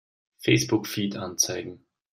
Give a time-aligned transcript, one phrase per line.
[0.39, 1.85] Facebook-Feed anzeigen!